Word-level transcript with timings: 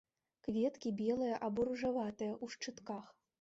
Кветкі 0.45 0.91
белыя 1.01 1.35
або 1.49 1.67
ружаватыя, 1.69 2.39
у 2.43 2.51
шчытках. 2.57 3.15